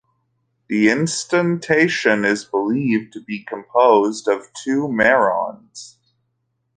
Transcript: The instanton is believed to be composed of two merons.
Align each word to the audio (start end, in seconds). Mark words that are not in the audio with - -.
The 0.67 0.87
instanton 0.87 2.25
is 2.25 2.43
believed 2.43 3.13
to 3.13 3.21
be 3.23 3.43
composed 3.43 4.27
of 4.27 4.51
two 4.51 4.87
merons. 4.87 5.97